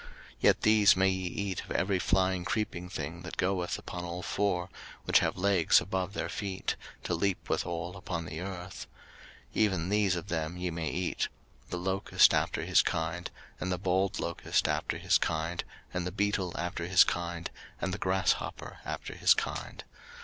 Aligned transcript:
03:011:021 0.01 0.09
Yet 0.39 0.61
these 0.61 0.97
may 0.97 1.09
ye 1.09 1.25
eat 1.27 1.59
of 1.63 1.69
every 1.69 1.99
flying 1.99 2.43
creeping 2.43 2.89
thing 2.89 3.21
that 3.21 3.37
goeth 3.37 3.77
upon 3.77 4.03
all 4.03 4.23
four, 4.23 4.67
which 5.03 5.19
have 5.19 5.37
legs 5.37 5.79
above 5.79 6.13
their 6.15 6.27
feet, 6.27 6.75
to 7.03 7.13
leap 7.13 7.47
withal 7.47 7.95
upon 7.95 8.25
the 8.25 8.39
earth; 8.39 8.87
03:011:022 9.49 9.49
Even 9.59 9.89
these 9.89 10.15
of 10.15 10.27
them 10.29 10.57
ye 10.57 10.71
may 10.71 10.89
eat; 10.89 11.27
the 11.69 11.77
locust 11.77 12.33
after 12.33 12.63
his 12.63 12.81
kind, 12.81 13.29
and 13.59 13.71
the 13.71 13.77
bald 13.77 14.19
locust 14.19 14.67
after 14.67 14.97
his 14.97 15.19
kind, 15.19 15.63
and 15.93 16.07
the 16.07 16.11
beetle 16.11 16.57
after 16.57 16.87
his 16.87 17.03
kind, 17.03 17.51
and 17.79 17.93
the 17.93 17.99
grasshopper 17.99 18.79
after 18.83 19.13
his 19.13 19.35
kind. 19.35 19.83